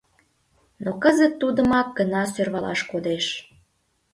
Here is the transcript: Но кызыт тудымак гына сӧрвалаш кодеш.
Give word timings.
Но 0.83 0.89
кызыт 1.03 1.33
тудымак 1.41 1.87
гына 1.99 2.21
сӧрвалаш 2.33 2.81
кодеш. 2.91 3.25